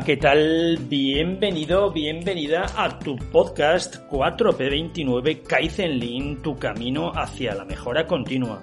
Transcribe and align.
¿qué 0.00 0.16
tal? 0.16 0.78
Bienvenido, 0.88 1.92
bienvenida 1.92 2.64
a 2.76 2.98
tu 2.98 3.16
podcast 3.16 3.96
4P29 4.10 5.42
Kaizen 5.42 5.98
Lean, 5.98 6.40
tu 6.40 6.58
camino 6.58 7.12
hacia 7.14 7.54
la 7.54 7.64
mejora 7.66 8.06
continua. 8.06 8.62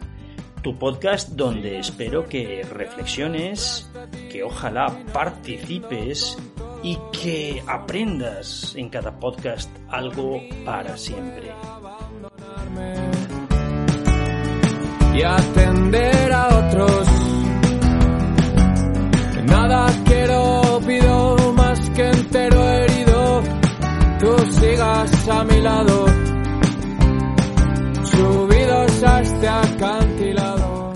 Tu 0.63 0.77
podcast 0.77 1.29
donde 1.29 1.79
espero 1.79 2.25
que 2.25 2.63
reflexiones, 2.63 3.89
que 4.31 4.43
ojalá 4.43 4.87
participes 5.13 6.35
y 6.81 6.97
que 7.13 7.61
aprendas 7.67 8.75
en 8.75 8.89
cada 8.89 9.19
podcast 9.19 9.69
algo 9.87 10.41
para 10.65 10.97
siempre. 10.97 11.51
Y 15.15 15.21
atender 15.21 16.31
a 16.33 16.47
otros. 16.47 17.07
Nada 19.45 19.87
quiero 20.05 20.58
a 24.99 25.43
mi 25.45 25.61
lado, 25.61 26.07
subidos 28.03 29.03
a 29.03 29.21
este 29.21 29.47
acantilado. 29.47 30.93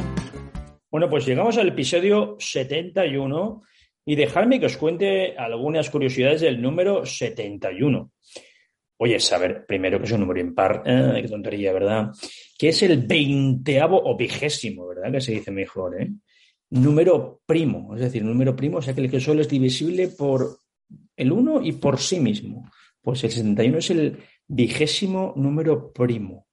Bueno, 0.92 1.10
pues 1.10 1.26
llegamos 1.26 1.58
al 1.58 1.70
episodio 1.70 2.36
71 2.38 3.62
y 4.06 4.16
dejadme 4.16 4.60
que 4.60 4.66
os 4.66 4.76
cuente 4.76 5.38
algunas 5.38 5.90
curiosidades 5.90 6.42
del 6.42 6.62
número 6.62 7.06
71. 7.06 8.12
Oye, 8.98 9.20
saber 9.22 9.66
primero 9.66 10.00
que 10.00 10.06
es 10.06 10.12
un 10.12 10.20
número 10.20 10.42
impar, 10.42 10.84
eh, 10.86 11.20
qué 11.22 11.28
tontería, 11.30 11.72
¿verdad? 11.72 12.10
Que 12.58 12.70
es 12.70 12.84
el 12.84 13.08
veinteavo 13.08 14.02
o 14.04 14.18
vigésimo, 14.18 14.86
¿verdad? 14.86 15.14
Que 15.14 15.22
se 15.22 15.32
dice 15.32 15.52
mejor, 15.52 16.02
¿eh? 16.02 16.10
número 16.72 17.40
primo, 17.46 17.96
es 17.96 18.02
decir, 18.02 18.26
número 18.26 18.54
primo 18.54 18.80
es 18.80 18.88
aquel 18.90 19.10
que 19.10 19.22
solo 19.22 19.40
es 19.40 19.48
divisible 19.48 20.10
por 20.10 20.58
el 21.16 21.32
1 21.32 21.62
y 21.64 21.72
por 21.72 22.00
sí 22.00 22.20
mismo. 22.20 22.70
Pues 23.04 23.24
el 23.26 23.32
71 23.32 23.78
es 23.78 23.90
el 23.92 24.24
vigésimo 24.48 25.34
número 25.36 25.92
primo. 25.92 26.48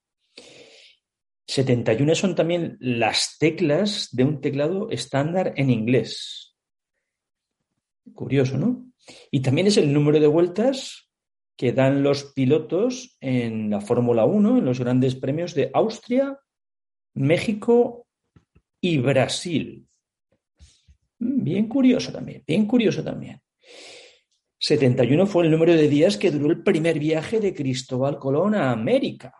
71 1.46 2.14
son 2.14 2.34
también 2.34 2.76
las 2.80 3.36
teclas 3.38 4.08
de 4.12 4.24
un 4.24 4.40
teclado 4.40 4.90
estándar 4.90 5.54
en 5.56 5.70
inglés. 5.70 6.56
Curioso, 8.12 8.58
¿no? 8.58 8.84
Y 9.30 9.40
también 9.40 9.68
es 9.68 9.76
el 9.76 9.92
número 9.92 10.20
de 10.20 10.26
vueltas 10.26 11.10
que 11.56 11.72
dan 11.72 12.02
los 12.02 12.24
pilotos 12.32 13.16
en 13.20 13.70
la 13.70 13.80
Fórmula 13.80 14.24
1, 14.24 14.58
en 14.58 14.64
los 14.64 14.80
grandes 14.80 15.14
premios 15.14 15.54
de 15.54 15.70
Austria, 15.72 16.38
México 17.14 18.06
y 18.80 18.98
Brasil. 18.98 19.86
Mm, 21.18 21.44
bien 21.44 21.68
curioso 21.68 22.12
también, 22.12 22.42
bien 22.46 22.66
curioso 22.66 23.04
también. 23.04 23.40
71 24.62 25.26
fue 25.26 25.44
el 25.44 25.50
número 25.50 25.72
de 25.72 25.88
días 25.88 26.18
que 26.18 26.30
duró 26.30 26.50
el 26.50 26.62
primer 26.62 26.98
viaje 26.98 27.40
de 27.40 27.54
Cristóbal 27.54 28.18
Colón 28.18 28.54
a 28.54 28.70
América. 28.70 29.34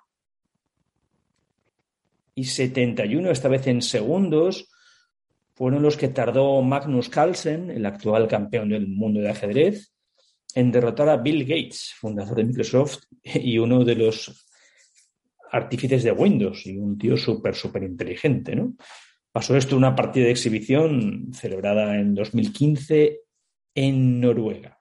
Y 2.35 2.45
71, 2.45 3.31
esta 3.31 3.49
vez 3.49 3.67
en 3.67 3.83
segundos, 3.83 4.71
fueron 5.53 5.83
los 5.83 5.99
que 5.99 6.09
tardó 6.09 6.63
Magnus 6.63 7.11
Carlsen, 7.11 7.71
el 7.71 7.85
actual 7.85 8.29
campeón 8.29 8.71
del 8.71 8.89
mundo 8.89 9.21
de 9.21 9.29
ajedrez, 9.29 9.93
en 10.55 10.73
derrotar 10.73 11.11
a 11.11 11.19
Bill 11.19 11.45
Gates, 11.45 11.93
fundador 11.99 12.37
de 12.37 12.45
Microsoft 12.45 13.03
y 13.23 13.59
uno 13.59 13.85
de 13.85 13.97
los 13.97 14.49
artífices 15.53 16.03
de 16.03 16.13
Windows, 16.13 16.67
y 16.67 16.79
un 16.79 16.97
tío 16.97 17.19
súper, 17.19 17.55
súper 17.55 17.83
inteligente, 17.83 18.57
¿no? 18.57 18.75
Pasó 19.31 19.55
esto 19.55 19.75
en 19.75 19.79
una 19.79 19.95
partida 19.95 20.25
de 20.25 20.31
exhibición 20.31 21.31
celebrada 21.35 21.95
en 21.99 22.15
2015 22.15 23.21
en 23.75 24.19
Noruega. 24.19 24.80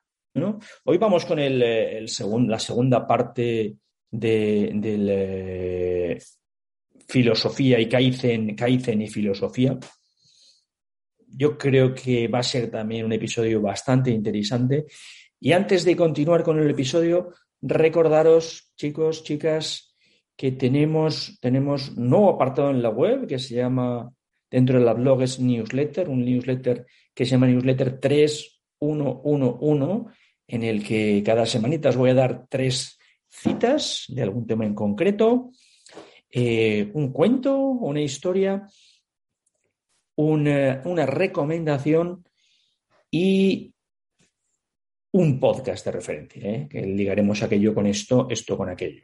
Hoy 0.85 0.97
vamos 0.97 1.25
con 1.25 1.39
eh, 1.39 2.01
la 2.01 2.59
segunda 2.59 3.07
parte 3.07 3.75
de, 4.11 4.79
eh, 4.83 6.17
filosofía 7.07 7.79
y 7.79 7.87
Kaizen, 7.87 8.55
Kaizen 8.55 9.01
y 9.01 9.07
filosofía. 9.07 9.77
Yo 11.27 11.57
creo 11.57 11.93
que 11.93 12.27
va 12.27 12.39
a 12.39 12.43
ser 12.43 12.71
también 12.71 13.05
un 13.05 13.13
episodio 13.13 13.61
bastante 13.61 14.11
interesante. 14.11 14.85
Y 15.39 15.51
antes 15.51 15.85
de 15.85 15.95
continuar 15.95 16.43
con 16.43 16.59
el 16.59 16.69
episodio, 16.69 17.33
recordaros, 17.61 18.73
chicos, 18.75 19.23
chicas, 19.23 19.95
que 20.35 20.53
tenemos, 20.53 21.37
tenemos 21.41 21.89
un 21.89 22.09
nuevo 22.09 22.31
apartado 22.31 22.71
en 22.71 22.81
la 22.81 22.89
web 22.89 23.27
que 23.27 23.39
se 23.39 23.55
llama 23.55 24.11
Dentro 24.49 24.79
de 24.79 24.85
la 24.85 24.93
blog 24.93 25.21
es 25.21 25.39
newsletter, 25.39 26.09
un 26.09 26.25
newsletter 26.25 26.87
que 27.13 27.25
se 27.25 27.31
llama 27.31 27.47
newsletter 27.47 27.99
3111, 27.99 30.11
en 30.49 30.63
el 30.63 30.83
que 30.83 31.21
cada 31.23 31.45
semanita 31.45 31.89
os 31.89 31.95
voy 31.95 32.09
a 32.09 32.15
dar 32.15 32.47
tres 32.49 32.97
citas 33.29 34.05
de 34.09 34.23
algún 34.23 34.47
tema 34.47 34.65
en 34.65 34.73
concreto, 34.73 35.51
eh, 36.31 36.89
un 36.93 37.11
cuento, 37.13 37.55
una 37.57 38.01
historia, 38.01 38.67
una, 40.15 40.81
una 40.85 41.05
recomendación 41.05 42.25
y 43.11 43.73
un 45.11 45.39
podcast 45.39 45.85
de 45.85 45.91
referencia, 45.91 46.41
¿eh? 46.43 46.67
que 46.69 46.81
ligaremos 46.81 47.41
aquello 47.41 47.73
con 47.73 47.87
esto, 47.87 48.27
esto 48.29 48.57
con 48.57 48.69
aquello. 48.69 49.03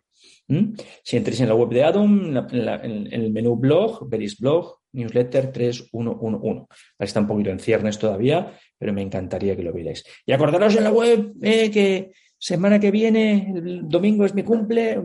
Si 1.03 1.17
entréis 1.17 1.41
en 1.41 1.49
la 1.49 1.55
web 1.55 1.69
de 1.69 1.83
Adam, 1.83 2.37
en, 2.51 3.07
el 3.11 3.31
menú 3.31 3.55
blog, 3.55 4.07
veréis 4.07 4.39
blog, 4.39 4.77
newsletter 4.93 5.51
3111. 5.51 6.67
Está 6.99 7.19
un 7.21 7.27
poquito 7.27 7.49
en 7.49 7.59
ciernes 7.59 7.97
todavía, 7.97 8.53
pero 8.77 8.93
me 8.93 9.01
encantaría 9.01 9.55
que 9.55 9.63
lo 9.63 9.73
vierais. 9.73 10.03
Y 10.25 10.33
acordaros 10.33 10.75
en 10.75 10.83
la 10.83 10.91
web 10.91 11.33
eh, 11.41 11.71
que 11.71 12.11
semana 12.37 12.79
que 12.79 12.91
viene, 12.91 13.51
el 13.55 13.89
domingo 13.89 14.25
es 14.25 14.35
mi 14.35 14.43
cumple, 14.43 14.99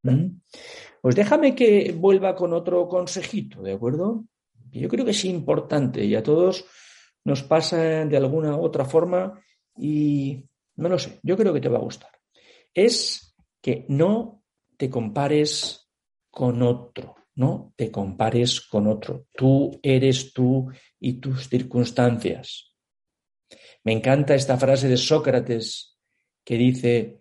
Pues 1.06 1.14
déjame 1.14 1.54
que 1.54 1.94
vuelva 1.96 2.34
con 2.34 2.52
otro 2.52 2.88
consejito, 2.88 3.62
¿de 3.62 3.74
acuerdo? 3.74 4.24
Yo 4.72 4.88
creo 4.88 5.04
que 5.04 5.12
es 5.12 5.24
importante 5.24 6.04
y 6.04 6.16
a 6.16 6.22
todos 6.24 6.64
nos 7.22 7.44
pasa 7.44 8.04
de 8.04 8.16
alguna 8.16 8.56
otra 8.56 8.84
forma 8.84 9.40
y 9.78 10.44
no 10.74 10.88
lo 10.88 10.98
sé, 10.98 11.20
yo 11.22 11.36
creo 11.36 11.54
que 11.54 11.60
te 11.60 11.68
va 11.68 11.78
a 11.78 11.82
gustar. 11.82 12.10
Es 12.74 13.36
que 13.62 13.86
no 13.88 14.42
te 14.76 14.90
compares 14.90 15.88
con 16.28 16.60
otro, 16.62 17.14
no 17.36 17.72
te 17.76 17.92
compares 17.92 18.60
con 18.62 18.88
otro. 18.88 19.26
Tú 19.32 19.78
eres 19.84 20.32
tú 20.32 20.72
y 20.98 21.20
tus 21.20 21.48
circunstancias. 21.48 22.74
Me 23.84 23.92
encanta 23.92 24.34
esta 24.34 24.56
frase 24.56 24.88
de 24.88 24.96
Sócrates 24.96 26.00
que 26.44 26.56
dice, 26.56 27.20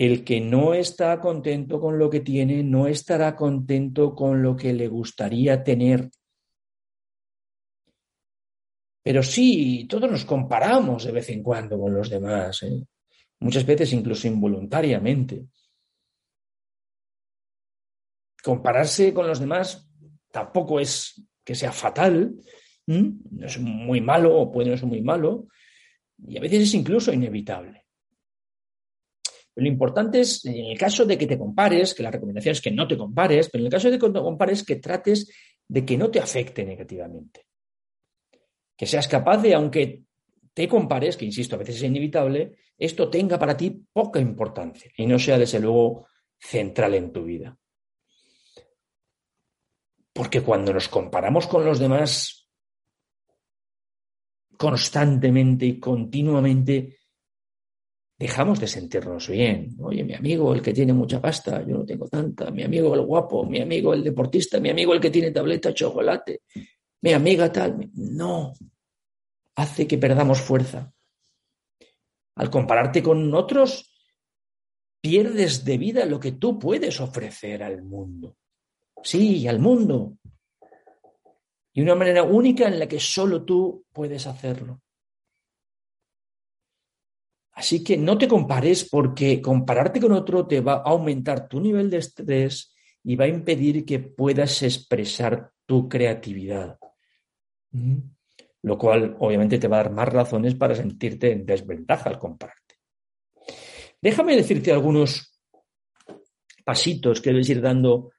el 0.00 0.24
que 0.24 0.40
no 0.40 0.72
está 0.72 1.20
contento 1.20 1.78
con 1.78 1.98
lo 1.98 2.08
que 2.08 2.20
tiene, 2.20 2.62
no 2.62 2.86
estará 2.86 3.36
contento 3.36 4.14
con 4.14 4.42
lo 4.42 4.56
que 4.56 4.72
le 4.72 4.88
gustaría 4.88 5.62
tener. 5.62 6.08
Pero 9.02 9.22
sí, 9.22 9.86
todos 9.86 10.10
nos 10.10 10.24
comparamos 10.24 11.04
de 11.04 11.12
vez 11.12 11.28
en 11.28 11.42
cuando 11.42 11.78
con 11.78 11.92
los 11.92 12.08
demás, 12.08 12.62
¿eh? 12.62 12.82
muchas 13.40 13.66
veces 13.66 13.92
incluso 13.92 14.26
involuntariamente. 14.26 15.44
Compararse 18.42 19.12
con 19.12 19.26
los 19.26 19.38
demás 19.38 19.86
tampoco 20.30 20.80
es 20.80 21.22
que 21.44 21.54
sea 21.54 21.72
fatal, 21.72 22.36
no 22.86 23.46
es 23.46 23.58
muy 23.58 24.00
malo 24.00 24.34
o 24.34 24.50
puede 24.50 24.70
no 24.70 24.78
ser 24.78 24.86
muy 24.86 25.02
malo, 25.02 25.48
y 26.26 26.38
a 26.38 26.40
veces 26.40 26.62
es 26.62 26.72
incluso 26.72 27.12
inevitable. 27.12 27.79
Lo 29.56 29.66
importante 29.66 30.20
es, 30.20 30.44
en 30.44 30.66
el 30.66 30.78
caso 30.78 31.04
de 31.04 31.18
que 31.18 31.26
te 31.26 31.38
compares, 31.38 31.94
que 31.94 32.02
la 32.02 32.10
recomendación 32.10 32.52
es 32.52 32.60
que 32.60 32.70
no 32.70 32.86
te 32.86 32.96
compares, 32.96 33.48
pero 33.48 33.62
en 33.62 33.66
el 33.66 33.72
caso 33.72 33.90
de 33.90 33.98
que 33.98 34.08
te 34.08 34.20
compares, 34.20 34.64
que 34.64 34.76
trates 34.76 35.30
de 35.68 35.84
que 35.84 35.96
no 35.96 36.10
te 36.10 36.20
afecte 36.20 36.64
negativamente. 36.64 37.46
Que 38.76 38.86
seas 38.86 39.08
capaz 39.08 39.38
de, 39.38 39.54
aunque 39.54 40.04
te 40.54 40.68
compares, 40.68 41.16
que 41.16 41.24
insisto, 41.24 41.56
a 41.56 41.58
veces 41.58 41.76
es 41.76 41.82
inevitable, 41.82 42.56
esto 42.78 43.10
tenga 43.10 43.38
para 43.38 43.56
ti 43.56 43.84
poca 43.92 44.20
importancia 44.20 44.90
y 44.96 45.06
no 45.06 45.18
sea, 45.18 45.38
desde 45.38 45.60
luego, 45.60 46.06
central 46.38 46.94
en 46.94 47.12
tu 47.12 47.24
vida. 47.24 47.56
Porque 50.12 50.40
cuando 50.40 50.72
nos 50.72 50.88
comparamos 50.88 51.46
con 51.46 51.64
los 51.64 51.78
demás 51.78 52.48
constantemente 54.56 55.66
y 55.66 55.80
continuamente, 55.80 56.99
dejamos 58.20 58.60
de 58.60 58.66
sentirnos 58.66 59.28
bien. 59.28 59.74
Oye, 59.80 60.04
mi 60.04 60.12
amigo, 60.12 60.52
el 60.52 60.60
que 60.60 60.74
tiene 60.74 60.92
mucha 60.92 61.22
pasta, 61.22 61.66
yo 61.66 61.78
no 61.78 61.86
tengo 61.86 62.06
tanta. 62.06 62.50
Mi 62.50 62.62
amigo, 62.62 62.94
el 62.94 63.00
guapo, 63.00 63.46
mi 63.46 63.62
amigo, 63.62 63.94
el 63.94 64.04
deportista, 64.04 64.60
mi 64.60 64.68
amigo, 64.68 64.92
el 64.92 65.00
que 65.00 65.10
tiene 65.10 65.30
tableta 65.30 65.72
chocolate, 65.72 66.42
mi 67.00 67.14
amiga 67.14 67.50
tal. 67.50 67.88
No, 67.94 68.52
hace 69.56 69.88
que 69.88 69.96
perdamos 69.96 70.38
fuerza. 70.38 70.92
Al 72.36 72.50
compararte 72.50 73.02
con 73.02 73.32
otros, 73.34 73.90
pierdes 75.00 75.64
de 75.64 75.78
vida 75.78 76.04
lo 76.04 76.20
que 76.20 76.32
tú 76.32 76.58
puedes 76.58 77.00
ofrecer 77.00 77.62
al 77.62 77.82
mundo. 77.82 78.36
Sí, 79.02 79.48
al 79.48 79.60
mundo. 79.60 80.18
Y 81.72 81.80
una 81.80 81.94
manera 81.94 82.22
única 82.22 82.68
en 82.68 82.78
la 82.78 82.86
que 82.86 83.00
solo 83.00 83.46
tú 83.46 83.86
puedes 83.94 84.26
hacerlo. 84.26 84.82
Así 87.60 87.84
que 87.84 87.98
no 87.98 88.16
te 88.16 88.26
compares 88.26 88.88
porque 88.88 89.42
compararte 89.42 90.00
con 90.00 90.12
otro 90.12 90.46
te 90.46 90.62
va 90.62 90.76
a 90.76 90.92
aumentar 90.92 91.46
tu 91.46 91.60
nivel 91.60 91.90
de 91.90 91.98
estrés 91.98 92.72
y 93.04 93.16
va 93.16 93.26
a 93.26 93.28
impedir 93.28 93.84
que 93.84 93.98
puedas 93.98 94.62
expresar 94.62 95.50
tu 95.66 95.86
creatividad. 95.86 96.78
Lo 98.62 98.78
cual 98.78 99.14
obviamente 99.20 99.58
te 99.58 99.68
va 99.68 99.78
a 99.78 99.82
dar 99.82 99.92
más 99.92 100.08
razones 100.08 100.54
para 100.54 100.74
sentirte 100.74 101.32
en 101.32 101.44
desventaja 101.44 102.08
al 102.08 102.18
compararte. 102.18 102.76
Déjame 104.00 104.36
decirte 104.36 104.72
algunos 104.72 105.38
pasitos 106.64 107.20
que 107.20 107.28
debes 107.28 107.50
ir 107.50 107.60
dando 107.60 108.12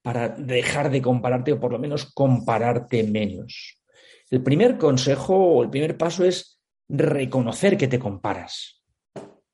para 0.00 0.30
dejar 0.30 0.90
de 0.90 1.02
compararte 1.02 1.52
o 1.52 1.60
por 1.60 1.72
lo 1.72 1.78
menos 1.78 2.06
compararte 2.14 3.02
menos. 3.02 3.82
El 4.30 4.42
primer 4.42 4.78
consejo 4.78 5.36
o 5.36 5.62
el 5.62 5.68
primer 5.68 5.98
paso 5.98 6.24
es 6.24 6.58
reconocer 6.88 7.76
que 7.76 7.86
te 7.86 7.98
comparas. 7.98 8.77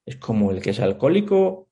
Es 0.04 0.16
como 0.16 0.50
el 0.50 0.60
que 0.60 0.70
es 0.70 0.80
alcohólico, 0.80 1.68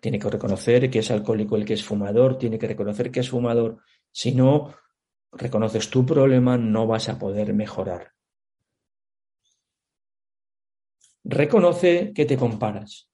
tiene 0.00 0.18
que 0.18 0.30
reconocer 0.30 0.90
que 0.90 1.00
es 1.00 1.10
alcohólico 1.10 1.56
el 1.56 1.64
que 1.64 1.74
es 1.74 1.84
fumador, 1.84 2.38
tiene 2.38 2.58
que 2.58 2.66
reconocer 2.66 3.10
que 3.10 3.20
es 3.20 3.30
fumador. 3.30 3.82
Si 4.10 4.32
no 4.32 4.74
reconoces 5.32 5.90
tu 5.90 6.04
problema, 6.04 6.56
no 6.56 6.86
vas 6.86 7.08
a 7.08 7.18
poder 7.18 7.52
mejorar. 7.52 8.12
Reconoce 11.22 12.12
que 12.14 12.24
te 12.24 12.36
comparas. 12.36 13.10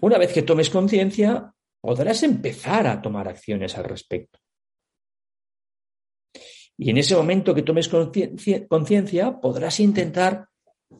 Una 0.00 0.18
vez 0.18 0.32
que 0.32 0.42
tomes 0.42 0.68
conciencia, 0.68 1.54
podrás 1.80 2.22
empezar 2.24 2.86
a 2.86 3.00
tomar 3.00 3.28
acciones 3.28 3.78
al 3.78 3.84
respecto. 3.84 4.38
Y 6.76 6.90
en 6.90 6.98
ese 6.98 7.14
momento 7.14 7.54
que 7.54 7.62
tomes 7.62 7.88
conciencia, 7.88 9.40
podrás 9.40 9.78
intentar 9.78 10.48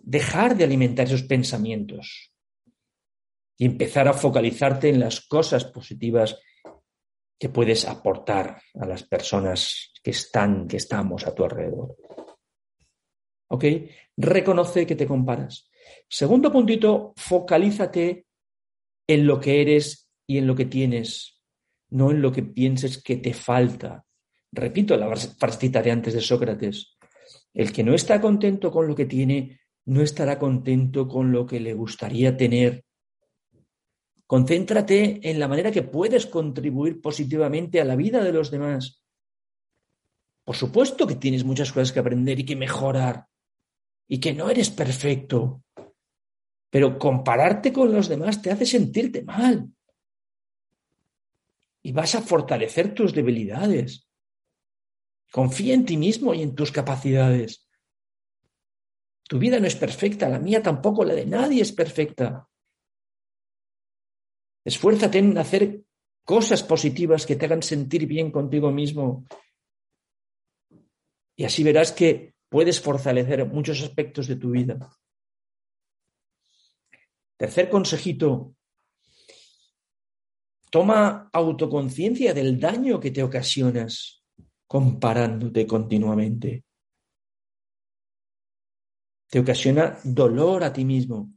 dejar 0.02 0.56
de 0.56 0.64
alimentar 0.64 1.06
esos 1.06 1.22
pensamientos 1.22 2.32
y 3.56 3.66
empezar 3.66 4.08
a 4.08 4.12
focalizarte 4.14 4.88
en 4.88 5.00
las 5.00 5.20
cosas 5.20 5.64
positivas 5.64 6.38
que 7.38 7.48
puedes 7.48 7.84
aportar 7.84 8.60
a 8.74 8.86
las 8.86 9.02
personas 9.02 9.92
que 10.02 10.10
están, 10.10 10.66
que 10.66 10.76
estamos 10.76 11.26
a 11.26 11.34
tu 11.34 11.44
alrededor. 11.44 11.96
¿Ok? 13.48 13.64
Reconoce 14.16 14.86
que 14.86 14.96
te 14.96 15.06
comparas. 15.06 15.70
Segundo 16.08 16.50
puntito, 16.50 17.12
focalízate 17.16 18.26
en 19.06 19.26
lo 19.26 19.38
que 19.38 19.60
eres 19.60 20.10
y 20.26 20.38
en 20.38 20.46
lo 20.46 20.54
que 20.54 20.64
tienes, 20.64 21.40
no 21.90 22.10
en 22.10 22.22
lo 22.22 22.32
que 22.32 22.42
pienses 22.42 23.02
que 23.02 23.16
te 23.16 23.34
falta. 23.34 24.04
Repito 24.50 24.96
la 24.96 25.14
frasecita 25.14 25.82
de 25.82 25.90
antes 25.90 26.14
de 26.14 26.20
Sócrates. 26.20 26.96
El 27.52 27.72
que 27.72 27.84
no 27.84 27.94
está 27.94 28.20
contento 28.20 28.70
con 28.70 28.88
lo 28.88 28.94
que 28.94 29.04
tiene 29.04 29.60
no 29.86 30.02
estará 30.02 30.38
contento 30.38 31.08
con 31.08 31.32
lo 31.32 31.46
que 31.46 31.60
le 31.60 31.74
gustaría 31.74 32.36
tener. 32.36 32.84
Concéntrate 34.26 35.30
en 35.30 35.38
la 35.38 35.48
manera 35.48 35.70
que 35.70 35.82
puedes 35.82 36.26
contribuir 36.26 37.00
positivamente 37.00 37.80
a 37.80 37.84
la 37.84 37.96
vida 37.96 38.24
de 38.24 38.32
los 38.32 38.50
demás. 38.50 39.02
Por 40.44 40.56
supuesto 40.56 41.06
que 41.06 41.16
tienes 41.16 41.44
muchas 41.44 41.72
cosas 41.72 41.92
que 41.92 42.00
aprender 42.00 42.38
y 42.40 42.44
que 42.44 42.56
mejorar 42.56 43.26
y 44.08 44.20
que 44.20 44.34
no 44.34 44.50
eres 44.50 44.70
perfecto, 44.70 45.62
pero 46.70 46.98
compararte 46.98 47.72
con 47.72 47.92
los 47.92 48.08
demás 48.08 48.42
te 48.42 48.50
hace 48.50 48.66
sentirte 48.66 49.22
mal 49.22 49.70
y 51.82 51.92
vas 51.92 52.14
a 52.14 52.22
fortalecer 52.22 52.94
tus 52.94 53.14
debilidades. 53.14 54.08
Confía 55.30 55.74
en 55.74 55.84
ti 55.84 55.96
mismo 55.96 56.32
y 56.32 56.42
en 56.42 56.54
tus 56.54 56.72
capacidades. 56.72 57.63
Tu 59.26 59.38
vida 59.38 59.58
no 59.58 59.66
es 59.66 59.76
perfecta, 59.76 60.28
la 60.28 60.38
mía 60.38 60.62
tampoco, 60.62 61.04
la 61.04 61.14
de 61.14 61.26
nadie 61.26 61.62
es 61.62 61.72
perfecta. 61.72 62.46
Esfuérzate 64.64 65.18
en 65.18 65.38
hacer 65.38 65.82
cosas 66.24 66.62
positivas 66.62 67.26
que 67.26 67.36
te 67.36 67.46
hagan 67.46 67.62
sentir 67.62 68.06
bien 68.06 68.30
contigo 68.30 68.70
mismo. 68.70 69.24
Y 71.36 71.44
así 71.44 71.62
verás 71.62 71.92
que 71.92 72.34
puedes 72.48 72.80
fortalecer 72.80 73.46
muchos 73.46 73.82
aspectos 73.82 74.26
de 74.28 74.36
tu 74.36 74.50
vida. 74.50 74.78
Tercer 77.36 77.68
consejito, 77.68 78.54
toma 80.70 81.28
autoconciencia 81.32 82.32
del 82.32 82.60
daño 82.60 83.00
que 83.00 83.10
te 83.10 83.22
ocasionas 83.22 84.22
comparándote 84.66 85.66
continuamente 85.66 86.63
te 89.34 89.40
ocasiona 89.40 89.98
dolor 90.04 90.62
a 90.62 90.72
ti 90.72 90.84
mismo. 90.84 91.34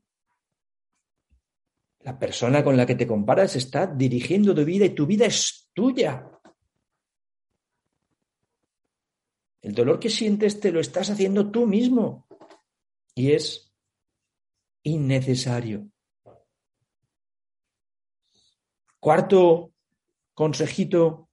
La 2.01 2.19
persona 2.19 2.63
con 2.63 2.77
la 2.77 2.85
que 2.85 2.93
te 2.93 3.07
comparas 3.07 3.55
está 3.55 3.87
dirigiendo 3.87 4.53
tu 4.53 4.63
vida 4.63 4.85
y 4.85 4.91
tu 4.93 5.07
vida 5.07 5.25
es 5.25 5.71
tuya. 5.73 6.29
El 9.63 9.73
dolor 9.73 9.99
que 9.99 10.11
sientes 10.11 10.59
te 10.59 10.71
lo 10.71 10.79
estás 10.79 11.09
haciendo 11.09 11.49
tú 11.49 11.65
mismo 11.65 12.27
y 13.15 13.31
es 13.31 13.73
innecesario. 14.83 15.89
Cuarto 18.99 19.73
consejito, 20.35 21.31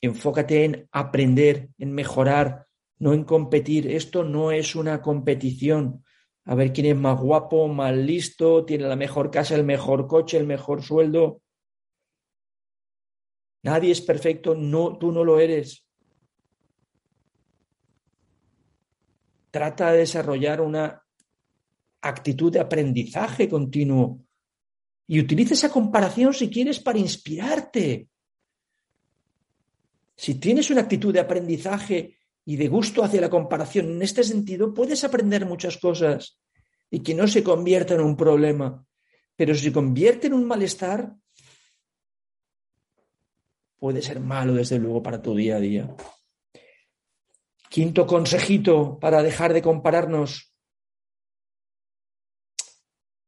enfócate 0.00 0.64
en 0.66 0.88
aprender, 0.92 1.70
en 1.78 1.90
mejorar, 1.90 2.67
no 2.98 3.12
en 3.12 3.24
competir. 3.24 3.90
Esto 3.90 4.24
no 4.24 4.52
es 4.52 4.74
una 4.76 5.00
competición. 5.00 6.04
A 6.44 6.54
ver 6.54 6.72
quién 6.72 6.86
es 6.86 6.96
más 6.96 7.20
guapo, 7.20 7.68
más 7.68 7.94
listo, 7.94 8.64
tiene 8.64 8.88
la 8.88 8.96
mejor 8.96 9.30
casa, 9.30 9.54
el 9.54 9.64
mejor 9.64 10.06
coche, 10.06 10.38
el 10.38 10.46
mejor 10.46 10.82
sueldo. 10.82 11.42
Nadie 13.62 13.92
es 13.92 14.00
perfecto, 14.00 14.54
no, 14.54 14.96
tú 14.98 15.12
no 15.12 15.24
lo 15.24 15.40
eres. 15.40 15.88
trata 19.50 19.92
de 19.92 19.98
desarrollar 19.98 20.60
una 20.60 21.02
actitud 22.00 22.52
de 22.52 22.60
aprendizaje 22.60 23.48
continuo 23.48 24.24
y 25.06 25.20
utiliza 25.20 25.54
esa 25.54 25.70
comparación 25.70 26.34
si 26.34 26.50
quieres 26.50 26.78
para 26.80 26.98
inspirarte. 26.98 28.08
Si 30.14 30.34
tienes 30.34 30.70
una 30.70 30.82
actitud 30.82 31.12
de 31.12 31.20
aprendizaje 31.20 32.17
y 32.48 32.56
de 32.56 32.66
gusto 32.68 33.04
hacia 33.04 33.20
la 33.20 33.28
comparación 33.28 33.90
en 33.90 34.00
este 34.00 34.24
sentido, 34.24 34.72
puedes 34.72 35.04
aprender 35.04 35.44
muchas 35.44 35.76
cosas 35.76 36.40
y 36.90 37.00
que 37.00 37.14
no 37.14 37.28
se 37.28 37.44
convierta 37.44 37.92
en 37.92 38.00
un 38.00 38.16
problema. 38.16 38.86
Pero 39.36 39.54
si 39.54 39.64
se 39.64 39.72
convierte 39.72 40.28
en 40.28 40.32
un 40.32 40.46
malestar, 40.46 41.14
puede 43.76 44.00
ser 44.00 44.20
malo, 44.20 44.54
desde 44.54 44.78
luego, 44.78 45.02
para 45.02 45.20
tu 45.20 45.36
día 45.36 45.56
a 45.56 45.60
día. 45.60 45.94
Quinto 47.68 48.06
consejito 48.06 48.98
para 48.98 49.22
dejar 49.22 49.52
de 49.52 49.60
compararnos. 49.60 50.54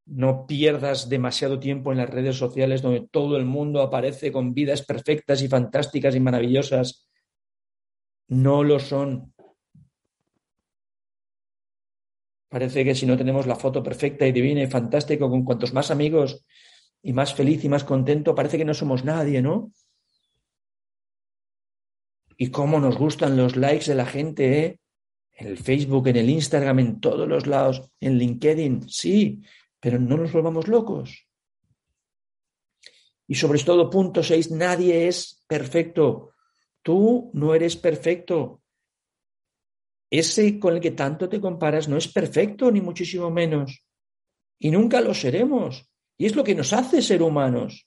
No 0.07 0.47
pierdas 0.47 1.11
demasiado 1.11 1.61
tiempo 1.61 1.93
en 1.93 1.99
las 1.99 2.09
redes 2.09 2.37
sociales 2.37 2.81
donde 2.81 3.07
todo 3.11 3.37
el 3.37 3.45
mundo 3.45 3.83
aparece 3.83 4.33
con 4.33 4.55
vidas 4.55 4.81
perfectas 4.81 5.43
y 5.43 5.49
fantásticas 5.49 6.17
y 6.17 6.21
maravillosas. 6.21 7.10
No 8.30 8.62
lo 8.62 8.78
son. 8.78 9.34
Parece 12.49 12.84
que 12.84 12.94
si 12.94 13.04
no 13.04 13.16
tenemos 13.16 13.46
la 13.46 13.56
foto 13.56 13.82
perfecta 13.82 14.26
y 14.26 14.32
divina 14.32 14.62
y 14.62 14.66
fantástica, 14.68 15.28
con 15.28 15.44
cuantos 15.44 15.72
más 15.72 15.90
amigos 15.90 16.44
y 17.02 17.12
más 17.12 17.34
feliz 17.34 17.64
y 17.64 17.68
más 17.68 17.84
contento, 17.84 18.34
parece 18.34 18.56
que 18.56 18.64
no 18.64 18.75
somos 18.75 19.04
nadie, 19.04 19.42
¿no? 19.42 19.72
Y 22.37 22.50
cómo 22.50 22.80
nos 22.80 22.96
gustan 22.96 23.37
los 23.37 23.56
likes 23.56 23.87
de 23.87 23.94
la 23.96 24.06
gente, 24.06 24.64
¿eh? 24.64 24.80
En 25.32 25.49
el 25.49 25.58
Facebook, 25.58 26.06
en 26.08 26.16
el 26.16 26.30
Instagram, 26.30 26.78
en 26.78 27.00
todos 27.00 27.26
los 27.26 27.46
lados, 27.46 27.90
en 28.00 28.16
LinkedIn, 28.18 28.88
sí, 28.88 29.42
pero 29.80 29.99
no 29.99 30.16
nos 30.16 30.32
volvamos 30.32 30.68
locos. 30.68 31.26
Y 33.26 33.34
sobre 33.34 33.62
todo, 33.62 33.90
punto 33.90 34.22
seis, 34.22 34.50
nadie 34.50 35.08
es 35.08 35.42
perfecto. 35.46 36.29
Tú 36.82 37.30
no 37.34 37.54
eres 37.54 37.76
perfecto 37.76 38.60
ese 40.10 40.58
con 40.58 40.75
el 40.75 40.80
que 40.80 40.90
tanto 40.90 41.28
te 41.28 41.40
comparas 41.40 41.88
no 41.88 41.96
es 41.96 42.08
perfecto, 42.08 42.70
ni 42.70 42.80
muchísimo 42.80 43.30
menos. 43.30 43.87
Y 44.58 44.70
nunca 44.70 45.00
lo 45.00 45.14
seremos. 45.14 45.88
Y 46.18 46.26
es 46.26 46.34
lo 46.34 46.42
que 46.42 46.54
nos 46.54 46.72
hace 46.72 47.00
ser 47.00 47.22
humanos. 47.22 47.87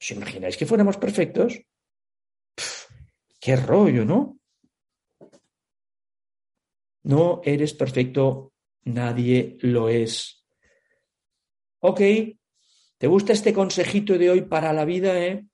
¿Os 0.00 0.10
imagináis 0.12 0.56
que 0.56 0.66
fuéramos 0.66 0.96
perfectos? 0.96 1.60
qué 3.40 3.56
rollo, 3.56 4.04
¿no? 4.04 4.38
No 7.02 7.40
eres 7.44 7.74
perfecto, 7.74 8.52
nadie 8.84 9.56
lo 9.62 9.88
es. 9.88 10.46
Ok, 11.80 12.00
¿te 12.98 13.06
gusta 13.08 13.32
este 13.32 13.52
consejito 13.52 14.16
de 14.16 14.30
hoy 14.30 14.42
para 14.42 14.72
la 14.72 14.84
vida? 14.84 15.18
Eh? 15.18 15.44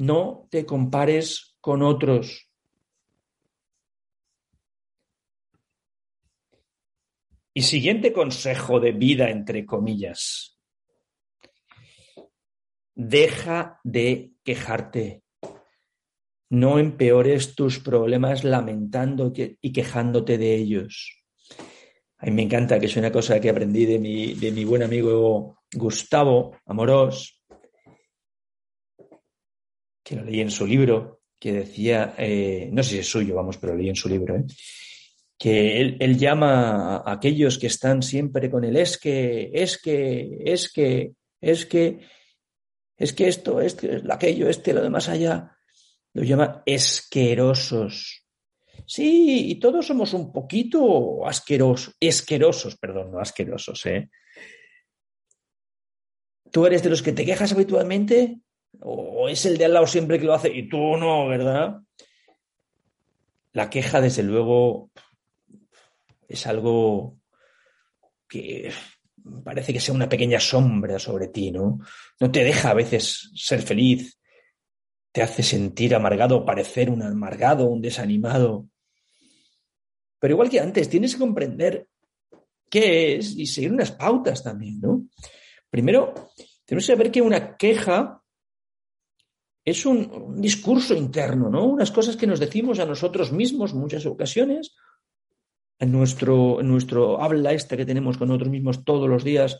No 0.00 0.48
te 0.50 0.64
compares 0.64 1.58
con 1.60 1.82
otros. 1.82 2.48
Y 7.52 7.60
siguiente 7.60 8.10
consejo 8.10 8.80
de 8.80 8.92
vida, 8.92 9.28
entre 9.28 9.66
comillas. 9.66 10.58
Deja 12.94 13.78
de 13.84 14.32
quejarte. 14.42 15.22
No 16.48 16.78
empeores 16.78 17.54
tus 17.54 17.78
problemas 17.78 18.42
lamentando 18.42 19.34
y 19.34 19.70
quejándote 19.70 20.38
de 20.38 20.54
ellos. 20.54 21.22
A 22.16 22.24
mí 22.24 22.32
me 22.32 22.42
encanta, 22.44 22.80
que 22.80 22.86
es 22.86 22.96
una 22.96 23.12
cosa 23.12 23.38
que 23.38 23.50
aprendí 23.50 23.84
de 23.84 23.98
mi, 23.98 24.32
de 24.32 24.50
mi 24.50 24.64
buen 24.64 24.82
amigo 24.82 25.58
Gustavo 25.70 26.56
Amorós, 26.64 27.39
que 30.10 30.16
lo 30.16 30.24
leí 30.24 30.40
en 30.40 30.50
su 30.50 30.66
libro, 30.66 31.20
que 31.38 31.52
decía, 31.52 32.16
eh, 32.18 32.68
no 32.72 32.82
sé 32.82 32.90
si 32.90 32.98
es 32.98 33.08
suyo, 33.08 33.36
vamos, 33.36 33.58
pero 33.58 33.74
lo 33.74 33.78
leí 33.78 33.90
en 33.90 33.94
su 33.94 34.08
libro, 34.08 34.34
¿eh? 34.34 34.44
que 35.38 35.80
él, 35.80 36.18
llama 36.18 36.96
a 36.96 37.12
aquellos 37.12 37.58
que 37.58 37.68
están 37.68 38.02
siempre 38.02 38.50
con 38.50 38.64
el 38.64 38.76
es 38.76 38.98
que, 38.98 39.52
es 39.54 39.80
que, 39.80 40.38
es 40.44 40.72
que, 40.72 41.12
es 41.40 41.64
que, 41.64 42.00
es 42.96 43.12
que 43.12 43.28
esto, 43.28 43.60
es 43.60 43.76
que 43.76 44.02
aquello, 44.10 44.48
este, 44.48 44.72
lo 44.72 44.82
demás 44.82 45.08
allá, 45.08 45.56
lo 46.12 46.24
llama 46.24 46.64
esquerosos. 46.66 48.26
Sí, 48.84 49.48
y 49.48 49.60
todos 49.60 49.86
somos 49.86 50.12
un 50.12 50.32
poquito 50.32 51.24
asquerosos, 51.24 51.94
esquerosos, 52.00 52.76
perdón, 52.76 53.12
no 53.12 53.20
asquerosos, 53.20 53.86
¿eh? 53.86 54.10
¿Tú 56.50 56.66
eres 56.66 56.82
de 56.82 56.90
los 56.90 57.00
que 57.00 57.12
te 57.12 57.24
quejas 57.24 57.52
habitualmente? 57.52 58.40
¿O 58.80 59.28
es 59.28 59.44
el 59.46 59.58
de 59.58 59.64
al 59.64 59.74
lado 59.74 59.86
siempre 59.86 60.18
que 60.18 60.24
lo 60.24 60.34
hace 60.34 60.48
y 60.48 60.68
tú 60.68 60.96
no, 60.96 61.28
verdad? 61.28 61.80
La 63.52 63.68
queja, 63.68 64.00
desde 64.00 64.22
luego, 64.22 64.90
es 66.28 66.46
algo 66.46 67.18
que 68.28 68.70
parece 69.44 69.72
que 69.72 69.80
sea 69.80 69.94
una 69.94 70.08
pequeña 70.08 70.40
sombra 70.40 70.98
sobre 70.98 71.28
ti, 71.28 71.50
¿no? 71.50 71.80
No 72.20 72.30
te 72.30 72.44
deja 72.44 72.70
a 72.70 72.74
veces 72.74 73.30
ser 73.34 73.60
feliz, 73.60 74.18
te 75.12 75.22
hace 75.22 75.42
sentir 75.42 75.94
amargado, 75.94 76.44
parecer 76.44 76.90
un 76.90 77.02
amargado, 77.02 77.66
un 77.66 77.82
desanimado. 77.82 78.66
Pero 80.18 80.34
igual 80.34 80.50
que 80.50 80.60
antes, 80.60 80.88
tienes 80.88 81.14
que 81.14 81.20
comprender 81.20 81.88
qué 82.68 83.16
es 83.16 83.36
y 83.36 83.46
seguir 83.46 83.72
unas 83.72 83.90
pautas 83.90 84.42
también, 84.42 84.80
¿no? 84.80 85.06
Primero, 85.68 86.14
tenemos 86.64 86.86
que 86.86 86.92
saber 86.92 87.10
que 87.10 87.22
una 87.22 87.56
queja 87.56 88.19
es 89.64 89.86
un, 89.86 90.40
discurso 90.40 90.94
interno, 90.94 91.50
¿no? 91.50 91.64
Unas 91.66 91.90
cosas 91.90 92.16
que 92.16 92.26
nos 92.26 92.40
decimos 92.40 92.78
a 92.78 92.86
nosotros 92.86 93.32
mismos 93.32 93.72
en 93.72 93.78
muchas 93.78 94.06
ocasiones 94.06 94.74
en 95.78 95.92
nuestro, 95.92 96.62
nuestro 96.62 97.22
habla 97.22 97.52
esta 97.52 97.76
que 97.76 97.86
tenemos 97.86 98.18
con 98.18 98.28
nosotros 98.28 98.50
mismos 98.50 98.84
todos 98.84 99.08
los 99.08 99.24
días, 99.24 99.58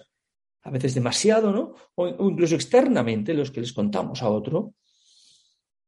a 0.62 0.70
veces 0.70 0.94
demasiado, 0.94 1.50
¿no? 1.50 1.74
O, 1.94 2.08
incluso 2.28 2.54
externamente, 2.54 3.32
los 3.32 3.50
que 3.50 3.60
les 3.60 3.72
contamos 3.72 4.22
a 4.22 4.28
otro, 4.28 4.74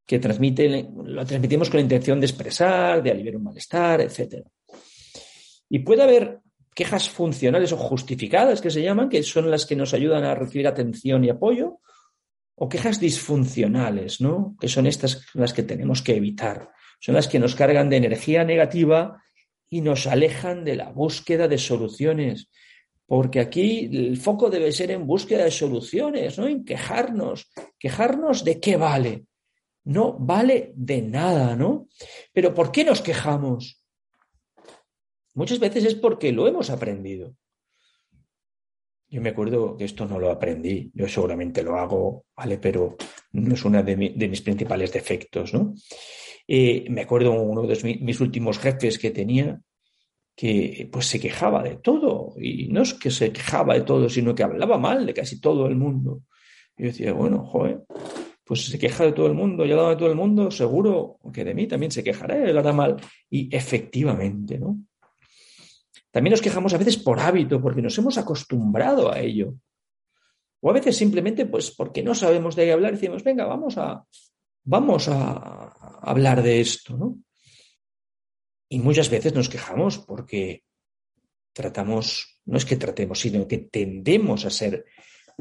que 0.05 0.19
transmite, 0.19 0.89
lo 1.05 1.25
transmitimos 1.25 1.69
con 1.69 1.77
la 1.77 1.83
intención 1.83 2.19
de 2.19 2.25
expresar, 2.25 3.01
de 3.03 3.11
aliviar 3.11 3.35
un 3.35 3.43
malestar, 3.43 4.01
etc. 4.01 4.43
Y 5.69 5.79
puede 5.79 6.01
haber 6.01 6.39
quejas 6.73 7.09
funcionales 7.09 7.71
o 7.71 7.77
justificadas, 7.77 8.59
que 8.59 8.71
se 8.71 8.81
llaman, 8.81 9.09
que 9.09 9.21
son 9.21 9.51
las 9.51 9.67
que 9.67 9.75
nos 9.75 9.93
ayudan 9.93 10.23
a 10.23 10.33
recibir 10.33 10.67
atención 10.67 11.23
y 11.23 11.29
apoyo, 11.29 11.79
o 12.63 12.69
quejas 12.69 12.97
disfuncionales, 12.97 14.21
¿no? 14.21 14.55
Que 14.57 14.69
son 14.69 14.87
estas 14.87 15.25
las 15.33 15.51
que 15.51 15.63
tenemos 15.63 16.01
que 16.01 16.15
evitar. 16.15 16.71
Son 17.01 17.13
las 17.13 17.27
que 17.27 17.37
nos 17.37 17.55
cargan 17.55 17.89
de 17.89 17.97
energía 17.97 18.45
negativa 18.45 19.21
y 19.69 19.81
nos 19.81 20.07
alejan 20.07 20.63
de 20.63 20.77
la 20.77 20.89
búsqueda 20.89 21.49
de 21.49 21.57
soluciones. 21.57 22.49
Porque 23.05 23.41
aquí 23.41 23.89
el 23.91 24.15
foco 24.15 24.49
debe 24.49 24.71
ser 24.71 24.91
en 24.91 25.05
búsqueda 25.05 25.43
de 25.43 25.51
soluciones, 25.51 26.39
no 26.39 26.47
en 26.47 26.63
quejarnos. 26.63 27.51
Quejarnos 27.77 28.45
de 28.45 28.61
qué 28.61 28.77
vale. 28.77 29.25
No 29.83 30.13
vale 30.17 30.71
de 30.77 31.01
nada, 31.01 31.57
¿no? 31.57 31.89
Pero 32.31 32.53
¿por 32.53 32.71
qué 32.71 32.85
nos 32.85 33.01
quejamos? 33.01 33.83
Muchas 35.33 35.59
veces 35.59 35.83
es 35.83 35.95
porque 35.95 36.31
lo 36.31 36.47
hemos 36.47 36.69
aprendido. 36.69 37.35
Yo 39.13 39.21
me 39.21 39.29
acuerdo 39.29 39.77
que 39.77 39.85
esto 39.85 40.07
no 40.07 40.17
lo 40.17 40.31
aprendí, 40.31 40.89
yo 40.95 41.07
seguramente 41.07 41.61
lo 41.61 41.77
hago, 41.77 42.25
¿vale? 42.35 42.57
Pero 42.57 42.97
no 43.33 43.53
es 43.53 43.63
uno 43.63 43.83
de, 43.83 43.95
mis 43.95 44.41
principales 44.41 44.91
defectos, 44.91 45.53
¿no? 45.53 45.75
Eh, 46.47 46.87
me 46.89 47.01
acuerdo 47.01 47.31
uno 47.33 47.61
de 47.67 47.99
mis 48.01 48.19
últimos 48.21 48.57
jefes 48.57 48.97
que 48.97 49.11
tenía, 49.11 49.61
que 50.35 50.89
pues 50.91 51.05
se 51.05 51.19
quejaba 51.19 51.61
de 51.61 51.75
todo. 51.75 52.33
Y 52.41 52.69
no 52.69 52.81
es 52.81 52.95
que 52.95 53.11
se 53.11 53.31
quejaba 53.31 53.75
de 53.75 53.81
todo, 53.81 54.09
sino 54.09 54.33
que 54.33 54.41
hablaba 54.41 54.79
mal 54.79 55.05
de 55.05 55.13
casi 55.13 55.39
todo 55.39 55.67
el 55.67 55.75
mundo. 55.75 56.23
Yo 56.75 56.87
decía, 56.87 57.13
bueno, 57.13 57.45
joder, 57.45 57.83
pues 58.43 58.65
se 58.65 58.79
queja 58.79 59.05
de 59.05 59.11
todo 59.11 59.27
el 59.27 59.35
mundo, 59.35 59.63
ya 59.63 59.75
de 59.89 59.95
todo 59.95 60.09
el 60.09 60.15
mundo, 60.15 60.49
seguro 60.49 61.19
que 61.31 61.43
de 61.43 61.53
mí 61.53 61.67
también 61.67 61.91
se 61.91 62.03
quejará, 62.03 62.49
él 62.49 62.57
hará 62.57 62.73
mal. 62.73 62.95
Y 63.29 63.55
efectivamente, 63.55 64.57
¿no? 64.57 64.79
También 66.13 66.33
nos 66.33 66.41
quejamos 66.41 66.71
a 66.75 66.77
veces 66.77 66.97
por 66.97 67.19
hábito, 67.19 67.59
porque 67.59 67.81
nos 67.81 67.97
hemos 67.97 68.19
acostumbrado 68.19 69.11
a 69.11 69.19
ello. 69.19 69.55
O 70.61 70.69
a 70.69 70.73
veces 70.73 70.95
simplemente, 70.95 71.47
pues, 71.47 71.71
porque 71.71 72.03
no 72.03 72.13
sabemos 72.13 72.55
de 72.55 72.65
qué 72.65 72.71
hablar, 72.71 72.91
decimos, 72.91 73.23
venga, 73.23 73.47
vamos 73.47 73.79
a, 73.79 74.05
vamos 74.63 75.07
a 75.09 75.73
hablar 76.03 76.43
de 76.43 76.61
esto, 76.61 76.95
¿no? 76.95 77.17
Y 78.69 78.77
muchas 78.77 79.09
veces 79.09 79.33
nos 79.33 79.49
quejamos 79.49 79.97
porque 79.97 80.63
tratamos, 81.51 82.39
no 82.45 82.57
es 82.57 82.65
que 82.65 82.77
tratemos, 82.77 83.19
sino 83.19 83.47
que 83.47 83.57
tendemos 83.57 84.45
a 84.45 84.51
ser 84.51 84.85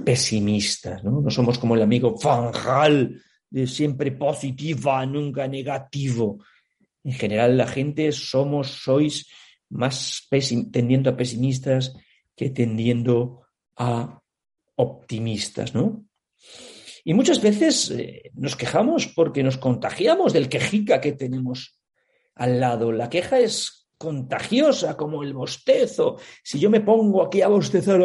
pesimistas, 0.03 1.05
¿no? 1.05 1.21
No 1.21 1.31
somos 1.31 1.59
como 1.59 1.75
el 1.75 1.83
amigo 1.83 2.19
fanjal 2.19 3.23
de 3.51 3.67
siempre 3.67 4.13
positiva, 4.13 5.05
nunca 5.05 5.47
negativo. 5.47 6.43
En 7.05 7.13
general, 7.13 7.59
la 7.59 7.67
gente 7.67 8.11
somos, 8.11 8.69
sois 8.69 9.27
más 9.73 10.29
tendiendo 10.71 11.11
a 11.11 11.17
pesimistas 11.17 11.95
que 12.37 12.51
tendiendo 12.51 13.43
a 13.77 14.23
optimistas, 14.77 15.75
¿no? 15.75 16.05
Y 17.05 17.15
muchas 17.15 17.43
veces 17.43 17.91
eh, 17.91 18.31
nos 18.35 18.55
quejamos 18.55 19.09
porque 19.09 19.43
nos 19.43 19.59
contagiamos 19.59 20.33
del 20.33 20.49
quejica 20.49 21.01
que 21.01 21.13
tenemos 21.13 21.81
al 22.35 22.61
lado. 22.61 22.93
La 22.93 23.11
queja 23.11 23.41
es 23.41 23.82
contagiosa 24.03 24.97
como 24.97 25.23
el 25.23 25.33
bostezo. 25.33 26.17
Si 26.43 26.59
yo 26.59 26.69
me 26.69 26.81
pongo 26.81 27.23
aquí 27.23 27.41
a 27.41 27.47
bostezar 27.47 28.01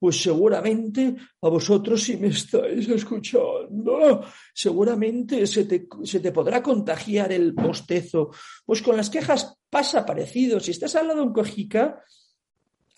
pues 0.00 0.20
seguramente 0.20 1.14
a 1.40 1.48
vosotros 1.48 2.02
si 2.02 2.16
me 2.16 2.26
estáis 2.26 2.88
escuchando, 2.88 4.24
seguramente 4.52 5.46
se 5.46 5.64
te, 5.64 5.86
se 6.02 6.18
te, 6.18 6.32
podrá 6.32 6.60
contagiar 6.60 7.30
el 7.30 7.52
bostezo. 7.52 8.30
Pues 8.66 8.82
con 8.82 8.96
las 8.96 9.10
quejas 9.10 9.56
pasa 9.70 10.04
parecido. 10.04 10.58
Si 10.58 10.72
estás 10.72 10.96
al 10.96 11.06
lado 11.06 11.20
de 11.20 11.26
un 11.28 11.32
cojica, 11.32 12.02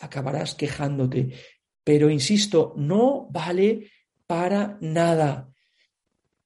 acabarás 0.01 0.55
quejándote. 0.55 1.35
Pero 1.85 2.09
insisto, 2.09 2.73
no 2.79 3.29
vale 3.31 3.91
para 4.27 4.79
nada. 4.81 5.51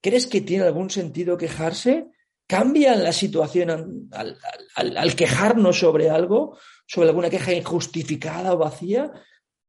¿Crees 0.01 0.27
que 0.27 0.41
tiene 0.41 0.65
algún 0.65 0.91
sentido 0.91 1.39
quejarse? 1.39 2.09
¿Cambia 2.49 2.97
la 2.97 3.13
situación 3.13 4.09
al, 4.11 4.39
al 4.75 5.15
quejarnos 5.15 5.79
sobre 5.79 6.09
algo, 6.09 6.59
sobre 6.87 7.11
alguna 7.11 7.29
queja 7.29 7.53
injustificada 7.53 8.55
o 8.55 8.59
vacía? 8.59 9.13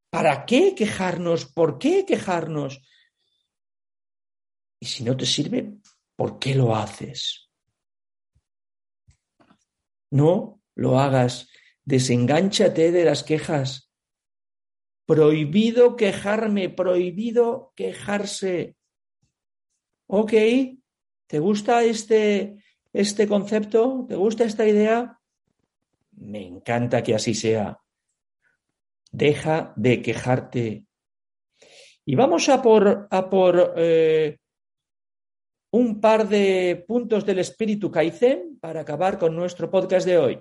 ¿Para 0.09 0.45
qué 0.45 0.73
quejarnos? 0.75 1.45
¿Por 1.45 1.77
qué 1.77 2.05
quejarnos? 2.05 2.81
Y 4.79 4.85
si 4.85 5.03
no 5.03 5.15
te 5.17 5.25
sirve, 5.25 5.73
¿por 6.15 6.39
qué 6.39 6.55
lo 6.55 6.75
haces? 6.75 7.49
No 10.11 10.61
lo 10.75 10.99
hagas. 10.99 11.49
Desengánchate 11.83 12.91
de 12.91 13.03
las 13.03 13.23
quejas. 13.23 13.91
Prohibido 15.05 15.95
quejarme, 15.95 16.69
prohibido 16.69 17.73
quejarse. 17.75 18.77
Ok, 20.07 20.31
¿te 21.27 21.39
gusta 21.39 21.83
este, 21.83 22.63
este 22.93 23.27
concepto? 23.27 24.05
¿Te 24.07 24.15
gusta 24.15 24.43
esta 24.43 24.67
idea? 24.67 25.19
Me 26.11 26.45
encanta 26.45 27.03
que 27.03 27.15
así 27.15 27.33
sea. 27.33 27.79
Deja 29.11 29.73
de 29.75 30.01
quejarte. 30.01 30.85
Y 32.05 32.15
vamos 32.15 32.49
a 32.49 32.61
por, 32.61 33.07
a 33.09 33.29
por 33.29 33.73
eh, 33.77 34.37
un 35.71 36.01
par 36.01 36.27
de 36.27 36.83
puntos 36.87 37.25
del 37.25 37.39
espíritu 37.39 37.91
Kaizen 37.91 38.57
para 38.59 38.81
acabar 38.81 39.17
con 39.17 39.35
nuestro 39.35 39.69
podcast 39.69 40.05
de 40.05 40.17
hoy. 40.17 40.39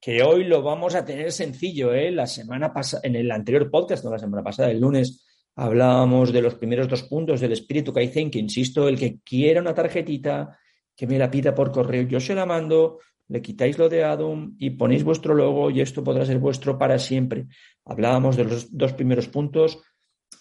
Que 0.00 0.22
hoy 0.22 0.44
lo 0.44 0.62
vamos 0.62 0.94
a 0.94 1.04
tener 1.04 1.30
sencillo, 1.32 1.92
¿eh? 1.92 2.10
La 2.10 2.26
semana 2.26 2.72
en 3.02 3.16
el 3.16 3.30
anterior 3.30 3.70
podcast, 3.70 4.04
no 4.04 4.10
la 4.10 4.18
semana 4.18 4.42
pasada, 4.42 4.70
el 4.70 4.80
lunes, 4.80 5.26
hablábamos 5.56 6.32
de 6.32 6.40
los 6.40 6.54
primeros 6.54 6.88
dos 6.88 7.02
puntos 7.02 7.40
del 7.40 7.52
espíritu 7.52 7.92
Kaizen, 7.92 8.30
que 8.30 8.38
insisto, 8.38 8.88
el 8.88 8.98
que 8.98 9.18
quiera 9.20 9.60
una 9.60 9.74
tarjetita, 9.74 10.58
que 11.00 11.06
me 11.06 11.18
la 11.18 11.30
pida 11.30 11.54
por 11.54 11.72
correo, 11.72 12.02
yo 12.02 12.20
se 12.20 12.34
la 12.34 12.44
mando, 12.44 12.98
le 13.28 13.40
quitáis 13.40 13.78
lo 13.78 13.88
de 13.88 14.04
Adam 14.04 14.54
y 14.58 14.68
ponéis 14.68 15.02
vuestro 15.02 15.32
logo 15.32 15.70
y 15.70 15.80
esto 15.80 16.04
podrá 16.04 16.26
ser 16.26 16.36
vuestro 16.38 16.76
para 16.76 16.98
siempre. 16.98 17.46
Hablábamos 17.86 18.36
de 18.36 18.44
los 18.44 18.76
dos 18.76 18.92
primeros 18.92 19.26
puntos, 19.26 19.82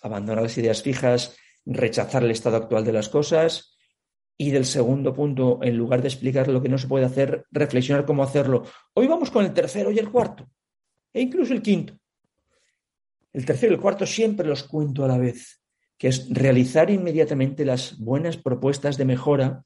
abandonar 0.02 0.44
las 0.44 0.58
ideas 0.58 0.84
fijas, 0.84 1.38
rechazar 1.66 2.26
el 2.26 2.32
estado 2.32 2.58
actual 2.58 2.84
de 2.84 2.92
las 2.92 3.08
cosas 3.08 3.78
y 4.38 4.52
del 4.52 4.66
segundo 4.66 5.14
punto, 5.14 5.60
en 5.62 5.78
lugar 5.78 6.02
de 6.02 6.10
explicar 6.10 6.50
lo 6.50 6.62
que 6.62 6.68
no 6.68 6.78
se 6.78 6.90
puede 6.90 7.06
hacer, 7.06 7.46
reflexionar 7.52 8.06
cómo 8.06 8.22
hacerlo. 8.22 8.64
Hoy 8.96 9.08
vamos 9.08 9.32
con 9.32 9.46
el 9.46 9.54
tercero 9.54 9.92
y 9.92 9.98
el 9.98 10.12
cuarto, 10.12 10.46
e 11.14 11.22
incluso 11.22 11.54
el 11.54 11.62
quinto. 11.62 11.94
El 13.32 13.46
tercero 13.46 13.72
y 13.72 13.76
el 13.76 13.82
cuarto 13.82 14.06
siempre 14.06 14.46
los 14.46 14.64
cuento 14.64 15.06
a 15.06 15.08
la 15.08 15.18
vez, 15.18 15.62
que 15.98 16.10
es 16.10 16.28
realizar 16.30 16.90
inmediatamente 16.90 17.64
las 17.64 17.98
buenas 17.98 18.36
propuestas 18.36 18.98
de 18.98 19.06
mejora 19.06 19.64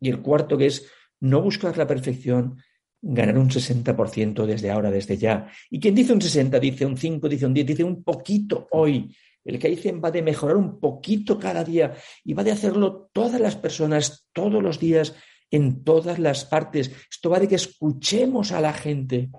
y 0.00 0.10
el 0.10 0.20
cuarto 0.20 0.56
que 0.56 0.66
es 0.66 0.86
no 1.20 1.42
buscar 1.42 1.76
la 1.78 1.86
perfección, 1.86 2.58
ganar 3.00 3.38
un 3.38 3.48
60% 3.48 4.46
desde 4.46 4.70
ahora, 4.70 4.90
desde 4.90 5.16
ya. 5.16 5.50
Y 5.70 5.80
quien 5.80 5.94
dice 5.94 6.12
un 6.12 6.20
60, 6.20 6.58
dice 6.58 6.86
un 6.86 6.96
5, 6.96 7.28
dice 7.28 7.46
un 7.46 7.54
10, 7.54 7.66
dice 7.66 7.84
un 7.84 8.02
poquito 8.02 8.68
hoy. 8.72 9.14
El 9.44 9.58
que 9.58 9.68
dice 9.68 9.92
va 9.92 10.10
de 10.10 10.22
mejorar 10.22 10.56
un 10.56 10.80
poquito 10.80 11.38
cada 11.38 11.62
día 11.62 11.94
y 12.24 12.34
va 12.34 12.42
de 12.42 12.50
hacerlo 12.50 13.10
todas 13.12 13.40
las 13.40 13.54
personas, 13.54 14.26
todos 14.32 14.62
los 14.62 14.80
días, 14.80 15.14
en 15.50 15.84
todas 15.84 16.18
las 16.18 16.44
partes. 16.44 16.90
Esto 17.10 17.30
va 17.30 17.38
de 17.38 17.48
que 17.48 17.54
escuchemos 17.54 18.50
a 18.50 18.60
la 18.60 18.72
gente 18.72 19.30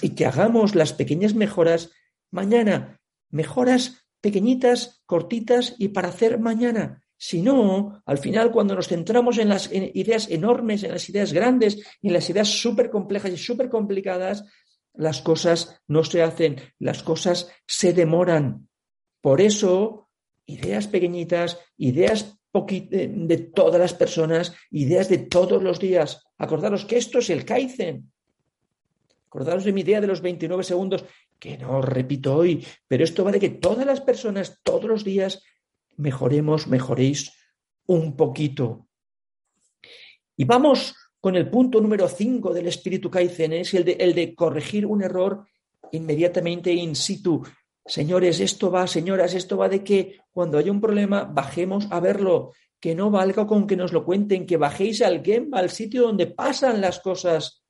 y 0.00 0.10
que 0.10 0.24
hagamos 0.24 0.74
las 0.74 0.94
pequeñas 0.94 1.34
mejoras 1.34 1.90
mañana. 2.30 3.00
Mejoras 3.30 4.06
pequeñitas, 4.22 5.02
cortitas 5.04 5.74
y 5.78 5.88
para 5.88 6.08
hacer 6.08 6.38
mañana. 6.38 7.02
Si 7.22 7.42
no, 7.42 8.02
al 8.06 8.16
final, 8.16 8.50
cuando 8.50 8.74
nos 8.74 8.88
centramos 8.88 9.36
en 9.36 9.50
las 9.50 9.70
ideas 9.70 10.30
enormes, 10.30 10.84
en 10.84 10.92
las 10.92 11.06
ideas 11.10 11.34
grandes, 11.34 11.76
en 12.00 12.14
las 12.14 12.30
ideas 12.30 12.48
súper 12.48 12.88
complejas 12.88 13.30
y 13.30 13.36
súper 13.36 13.68
complicadas, 13.68 14.46
las 14.94 15.20
cosas 15.20 15.82
no 15.86 16.02
se 16.02 16.22
hacen, 16.22 16.56
las 16.78 17.02
cosas 17.02 17.52
se 17.66 17.92
demoran. 17.92 18.68
Por 19.20 19.42
eso, 19.42 20.08
ideas 20.46 20.86
pequeñitas, 20.86 21.58
ideas 21.76 22.38
de 22.54 23.50
todas 23.54 23.78
las 23.78 23.92
personas, 23.92 24.54
ideas 24.70 25.10
de 25.10 25.18
todos 25.18 25.62
los 25.62 25.78
días. 25.78 26.22
Acordaros 26.38 26.86
que 26.86 26.96
esto 26.96 27.18
es 27.18 27.28
el 27.28 27.44
Kaizen. 27.44 28.10
Acordaros 29.26 29.64
de 29.64 29.74
mi 29.74 29.82
idea 29.82 30.00
de 30.00 30.06
los 30.06 30.22
29 30.22 30.64
segundos, 30.64 31.04
que 31.38 31.58
no 31.58 31.82
repito 31.82 32.34
hoy, 32.34 32.66
pero 32.88 33.04
esto 33.04 33.24
va 33.24 33.30
de 33.30 33.40
que 33.40 33.50
todas 33.50 33.84
las 33.84 34.00
personas, 34.00 34.58
todos 34.62 34.86
los 34.86 35.04
días, 35.04 35.42
mejoremos, 36.00 36.66
mejoréis 36.66 37.32
un 37.86 38.16
poquito. 38.16 38.88
Y 40.36 40.44
vamos 40.44 40.94
con 41.20 41.36
el 41.36 41.50
punto 41.50 41.80
número 41.80 42.08
5 42.08 42.54
del 42.54 42.66
espíritu 42.66 43.10
Kaizen, 43.10 43.52
es 43.52 43.74
el 43.74 43.84
de, 43.84 43.92
el 43.92 44.14
de 44.14 44.34
corregir 44.34 44.86
un 44.86 45.02
error 45.02 45.46
inmediatamente 45.92 46.72
in 46.72 46.96
situ. 46.96 47.42
Señores, 47.84 48.40
esto 48.40 48.70
va, 48.70 48.86
señoras, 48.86 49.34
esto 49.34 49.56
va 49.56 49.68
de 49.68 49.84
que 49.84 50.20
cuando 50.30 50.58
haya 50.58 50.72
un 50.72 50.80
problema 50.80 51.24
bajemos 51.24 51.88
a 51.90 52.00
verlo, 52.00 52.52
que 52.78 52.94
no 52.94 53.10
valga 53.10 53.46
con 53.46 53.66
que 53.66 53.76
nos 53.76 53.92
lo 53.92 54.04
cuenten, 54.04 54.46
que 54.46 54.56
bajéis 54.56 55.02
al 55.02 55.22
Gemba, 55.22 55.58
al 55.58 55.70
sitio 55.70 56.02
donde 56.02 56.26
pasan 56.26 56.80
las 56.80 57.00
cosas. 57.00 57.62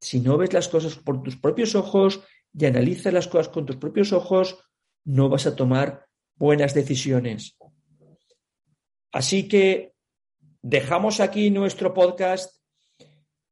Si 0.00 0.20
no 0.20 0.36
ves 0.36 0.52
las 0.52 0.68
cosas 0.68 0.96
por 0.96 1.22
tus 1.22 1.36
propios 1.36 1.74
ojos 1.74 2.20
y 2.52 2.64
analizas 2.64 3.12
las 3.12 3.28
cosas 3.28 3.48
con 3.48 3.66
tus 3.66 3.76
propios 3.76 4.12
ojos, 4.12 4.58
no 5.04 5.28
vas 5.28 5.46
a 5.46 5.54
tomar 5.54 6.05
buenas 6.36 6.74
decisiones. 6.74 7.56
Así 9.12 9.48
que 9.48 9.92
dejamos 10.62 11.20
aquí 11.20 11.50
nuestro 11.50 11.94
podcast. 11.94 12.54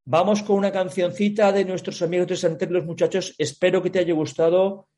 Vamos 0.04 0.42
con 0.42 0.56
una 0.56 0.70
cancioncita 0.70 1.52
de 1.52 1.64
nuestros 1.64 2.02
amigos 2.02 2.26
de 2.26 2.36
Santer, 2.36 2.70
los 2.70 2.84
muchachos. 2.84 3.34
Espero 3.38 3.82
que 3.82 3.90
te 3.90 4.00
haya 4.00 4.12
gustado. 4.12 4.88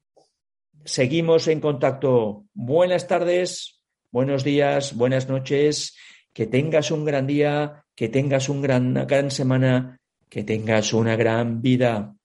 Seguimos 0.85 1.47
en 1.49 1.61
contacto. 1.61 2.47
Buenas 2.55 3.07
tardes, 3.07 3.81
buenos 4.11 4.43
días, 4.43 4.97
buenas 4.97 5.29
noches. 5.29 5.97
Que 6.33 6.47
tengas 6.47 6.91
un 6.91 7.05
gran 7.05 7.27
día, 7.27 7.85
que 7.95 8.09
tengas 8.09 8.49
un 8.49 8.61
gran, 8.61 8.89
una 8.89 9.05
gran 9.05 9.31
semana, 9.31 10.01
que 10.29 10.43
tengas 10.43 10.93
una 10.93 11.17
gran 11.17 11.63
vida. 11.63 12.16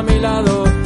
A 0.00 0.02
mi 0.02 0.18
lado, 0.18 0.79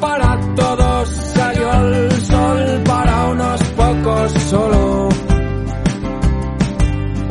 para 0.00 0.38
todos, 0.54 1.08
salió 1.08 1.72
el 1.72 2.12
sol 2.22 2.82
para 2.84 3.24
unos 3.30 3.62
pocos 3.76 4.32
solo. 4.50 5.08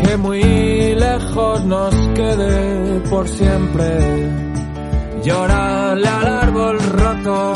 Que 0.04 0.18
muy 0.18 0.42
lejos 0.96 1.66
nos 1.66 1.96
quede 2.16 3.00
por 3.10 3.28
siempre, 3.28 4.32
llorarle 5.24 6.08
al 6.08 6.28
árbol 6.28 6.80
roto. 6.80 7.54